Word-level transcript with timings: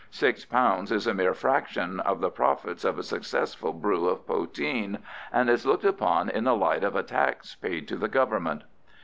£6 0.11 0.91
is 0.91 1.05
a 1.05 1.13
mere 1.13 1.35
fraction 1.35 1.99
of 1.99 2.21
the 2.21 2.31
profits 2.31 2.83
of 2.83 2.97
a 2.97 3.03
successful 3.03 3.71
brew 3.71 4.07
of 4.09 4.25
poteen, 4.25 4.97
and 5.31 5.47
is 5.47 5.63
looked 5.63 5.85
upon 5.85 6.27
in 6.27 6.43
the 6.43 6.55
light 6.55 6.83
of 6.83 6.95
a 6.95 7.03
tax 7.03 7.53
paid 7.53 7.87
to 7.87 7.97
the 7.97 8.07
Government. 8.09 8.63